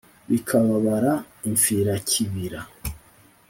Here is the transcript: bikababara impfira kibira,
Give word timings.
bikababara 0.29 1.13
impfira 1.47 1.93
kibira, 2.09 2.61